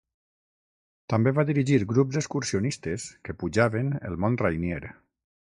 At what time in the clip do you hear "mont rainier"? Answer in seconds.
4.25-4.83